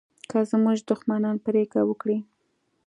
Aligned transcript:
که 0.29 0.37
زموږ 0.51 0.77
دښمنان 0.89 1.35
پرېکړه 1.45 1.83
وکړي 1.85 2.17